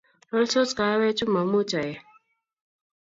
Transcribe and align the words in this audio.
lolsot 0.31 0.69
kahawechu 0.77 1.25
mamuch 1.33 1.73
aee 1.81 1.97